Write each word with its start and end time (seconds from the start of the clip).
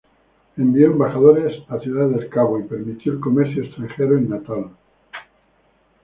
Envió 0.57 0.87
embajadores 0.87 1.61
a 1.69 1.77
Ciudad 1.77 2.09
del 2.09 2.27
Cabo 2.27 2.59
y 2.59 2.63
permitió 2.63 3.11
el 3.13 3.19
comercio 3.19 3.61
extranjero 3.65 4.17
en 4.17 4.29
Natal. 4.31 4.71